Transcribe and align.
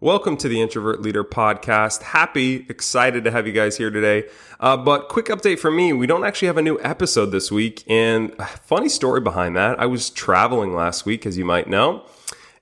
Welcome 0.00 0.36
to 0.36 0.48
the 0.48 0.60
Introvert 0.60 1.02
Leader 1.02 1.24
Podcast. 1.24 2.02
Happy, 2.02 2.64
excited 2.68 3.24
to 3.24 3.32
have 3.32 3.48
you 3.48 3.52
guys 3.52 3.76
here 3.76 3.90
today. 3.90 4.28
Uh, 4.60 4.76
but 4.76 5.08
quick 5.08 5.26
update 5.26 5.58
for 5.58 5.72
me: 5.72 5.92
we 5.92 6.06
don't 6.06 6.24
actually 6.24 6.46
have 6.46 6.56
a 6.56 6.62
new 6.62 6.78
episode 6.82 7.32
this 7.32 7.50
week, 7.50 7.82
and 7.88 8.32
funny 8.62 8.88
story 8.88 9.20
behind 9.20 9.56
that. 9.56 9.80
I 9.80 9.86
was 9.86 10.10
traveling 10.10 10.72
last 10.72 11.04
week, 11.04 11.26
as 11.26 11.36
you 11.36 11.44
might 11.44 11.68
know, 11.68 12.04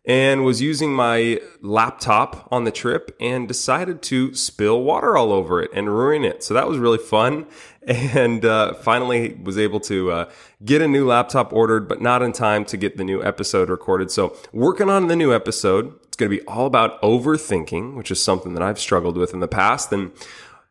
and 0.07 0.47
was 0.47 0.63
using 0.63 0.95
my 0.95 1.39
laptop 1.61 2.49
on 2.51 2.65
the 2.65 2.71
trip 2.71 3.15
and 3.21 3.47
decided 3.47 4.01
to 4.05 4.35
spill 4.35 4.83
water 4.83 5.19
all 5.19 5.31
over 5.31 5.61
it 5.61 5.71
and 5.75 5.95
ruin 5.95 6.25
it. 6.25 6.43
So 6.43 6.55
that 6.55 6.67
was 6.67 6.79
really 6.79 6.97
fun. 6.99 7.47
And 7.89 8.45
uh, 8.45 8.75
finally 8.75 9.39
was 9.45 9.57
able 9.57 9.79
to 9.79 10.11
uh, 10.11 10.31
get 10.65 10.83
a 10.83 10.89
new 10.89 11.07
laptop 11.07 11.53
ordered, 11.53 11.87
but 11.87 12.01
not 12.01 12.21
in 12.21 12.33
time 12.33 12.65
to 12.65 12.77
get 12.77 12.97
the 12.97 13.05
new 13.05 13.23
episode 13.23 13.71
recorded. 13.71 14.11
So 14.11 14.37
working 14.53 14.91
on 14.91 15.07
the 15.07 15.15
new 15.15 15.33
episode. 15.33 15.95
It's 16.17 16.21
going 16.23 16.31
to 16.31 16.39
be 16.39 16.47
all 16.49 16.65
about 16.65 16.99
overthinking, 17.03 17.95
which 17.95 18.11
is 18.11 18.25
something 18.25 18.55
that 18.55 18.63
I've 18.63 18.79
struggled 18.79 19.19
with 19.19 19.35
in 19.35 19.41
the 19.41 19.47
past. 19.47 19.93
And 19.93 20.13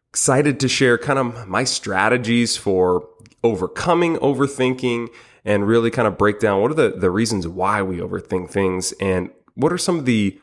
excited 0.10 0.60
to 0.62 0.68
share 0.68 0.98
kind 0.98 1.20
of 1.20 1.48
my 1.48 1.64
strategies 1.64 2.58
for 2.58 3.08
overcoming 3.44 4.16
overthinking 4.16 5.10
and 5.44 5.68
really 5.68 5.92
kind 5.92 6.08
of 6.08 6.18
break 6.18 6.40
down 6.40 6.62
what 6.62 6.72
are 6.72 6.74
the, 6.74 6.90
the 6.98 7.12
reasons 7.12 7.48
why 7.48 7.84
we 7.84 7.98
overthink 7.98 8.50
things 8.50 8.92
and 8.94 9.30
what 9.54 9.72
are 9.72 9.78
some 9.78 10.00
of 10.00 10.06
the 10.06 10.42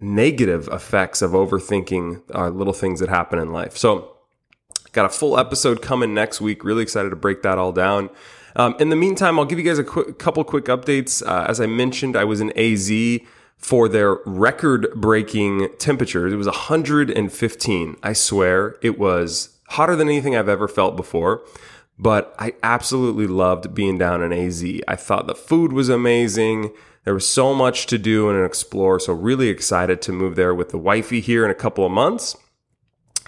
negative 0.00 0.66
effects 0.68 1.20
of 1.20 1.32
overthinking 1.32 2.22
uh, 2.34 2.48
little 2.48 2.72
things 2.72 3.00
that 3.00 3.10
happen 3.10 3.38
in 3.38 3.52
life. 3.52 3.76
So, 3.76 4.16
got 4.92 5.04
a 5.04 5.10
full 5.10 5.38
episode 5.38 5.82
coming 5.82 6.14
next 6.14 6.40
week. 6.40 6.64
Really 6.64 6.84
excited 6.84 7.10
to 7.10 7.16
break 7.16 7.42
that 7.42 7.58
all 7.58 7.72
down. 7.72 8.08
Um, 8.56 8.74
in 8.80 8.88
the 8.88 8.96
meantime, 8.96 9.38
I'll 9.38 9.44
give 9.44 9.58
you 9.58 9.64
guys 9.66 9.78
a 9.78 9.84
couple 9.84 10.42
quick 10.42 10.64
updates. 10.64 11.22
Uh, 11.22 11.44
as 11.46 11.60
I 11.60 11.66
mentioned, 11.66 12.16
I 12.16 12.24
was 12.24 12.40
in 12.40 12.50
AZ 12.56 12.90
for 13.58 13.88
their 13.88 14.14
record 14.24 14.88
breaking 14.94 15.68
temperatures. 15.78 16.32
It 16.32 16.36
was 16.36 16.46
115. 16.46 17.96
I 18.02 18.12
swear 18.14 18.76
it 18.80 18.98
was 18.98 19.58
hotter 19.68 19.94
than 19.94 20.08
anything 20.08 20.34
I've 20.34 20.48
ever 20.48 20.68
felt 20.68 20.96
before 20.96 21.42
but 21.98 22.34
I 22.38 22.54
absolutely 22.62 23.26
loved 23.26 23.74
being 23.74 23.98
down 23.98 24.22
in 24.22 24.32
AZ. 24.32 24.64
I 24.86 24.96
thought 24.96 25.26
the 25.26 25.34
food 25.34 25.72
was 25.72 25.88
amazing. 25.88 26.72
There 27.04 27.14
was 27.14 27.26
so 27.26 27.54
much 27.54 27.86
to 27.86 27.98
do 27.98 28.30
and 28.30 28.44
explore. 28.44 29.00
So 29.00 29.12
really 29.12 29.48
excited 29.48 30.00
to 30.02 30.12
move 30.12 30.36
there 30.36 30.54
with 30.54 30.68
the 30.68 30.78
wifey 30.78 31.20
here 31.20 31.44
in 31.44 31.50
a 31.50 31.54
couple 31.54 31.84
of 31.84 31.90
months. 31.90 32.36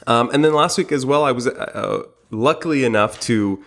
Um, 0.06 0.30
and 0.32 0.44
then 0.44 0.54
last 0.54 0.78
week 0.78 0.92
as 0.92 1.04
well, 1.04 1.24
I 1.24 1.32
was 1.32 1.46
uh, 1.46 2.02
luckily 2.30 2.84
enough 2.84 3.18
to 3.20 3.62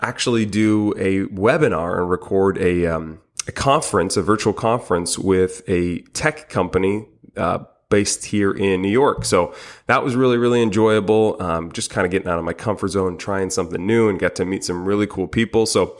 actually 0.00 0.46
do 0.46 0.94
a 0.96 1.26
webinar 1.26 1.98
and 1.98 2.10
record 2.10 2.56
a, 2.58 2.86
um, 2.86 3.20
a 3.48 3.52
conference, 3.52 4.16
a 4.16 4.22
virtual 4.22 4.52
conference 4.52 5.18
with 5.18 5.62
a 5.68 6.00
tech 6.12 6.48
company 6.48 7.06
uh, 7.36 7.60
based 7.88 8.26
here 8.26 8.52
in 8.52 8.82
New 8.82 8.90
York. 8.90 9.24
So 9.24 9.54
that 9.86 10.04
was 10.04 10.14
really, 10.14 10.36
really 10.36 10.62
enjoyable. 10.62 11.36
Um, 11.40 11.72
just 11.72 11.90
kind 11.90 12.04
of 12.04 12.10
getting 12.10 12.28
out 12.28 12.38
of 12.38 12.44
my 12.44 12.52
comfort 12.52 12.88
zone, 12.88 13.16
trying 13.16 13.50
something 13.50 13.84
new, 13.84 14.08
and 14.08 14.18
got 14.18 14.36
to 14.36 14.44
meet 14.44 14.64
some 14.64 14.84
really 14.84 15.06
cool 15.06 15.26
people. 15.26 15.64
So 15.64 15.96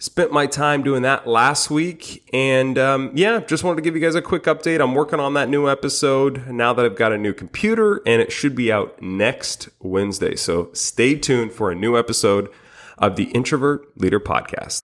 spent 0.00 0.32
my 0.32 0.46
time 0.46 0.82
doing 0.82 1.02
that 1.02 1.26
last 1.26 1.70
week. 1.70 2.28
And 2.32 2.76
um, 2.78 3.12
yeah, 3.14 3.40
just 3.40 3.62
wanted 3.62 3.76
to 3.76 3.82
give 3.82 3.94
you 3.94 4.00
guys 4.00 4.16
a 4.16 4.22
quick 4.22 4.44
update. 4.44 4.80
I'm 4.80 4.94
working 4.94 5.20
on 5.20 5.34
that 5.34 5.48
new 5.48 5.68
episode 5.68 6.48
now 6.48 6.72
that 6.72 6.84
I've 6.84 6.96
got 6.96 7.12
a 7.12 7.18
new 7.18 7.32
computer, 7.32 8.02
and 8.06 8.20
it 8.20 8.32
should 8.32 8.56
be 8.56 8.72
out 8.72 9.00
next 9.00 9.68
Wednesday. 9.80 10.34
So 10.34 10.70
stay 10.72 11.14
tuned 11.14 11.52
for 11.52 11.70
a 11.70 11.74
new 11.76 11.96
episode 11.96 12.48
of 12.96 13.14
the 13.14 13.24
Introvert 13.24 13.96
Leader 13.96 14.18
Podcast. 14.18 14.82